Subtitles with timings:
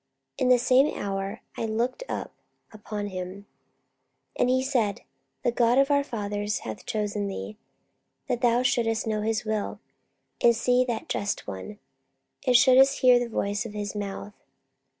[0.39, 2.31] And the same hour I looked up
[2.71, 3.43] upon him.
[4.35, 5.01] 44:022:014 And he said,
[5.43, 7.55] The God of our fathers hath chosen thee,
[8.27, 9.79] that thou shouldest know his will,
[10.43, 11.77] and see that Just One,
[12.47, 14.33] and shouldest hear the voice of his mouth.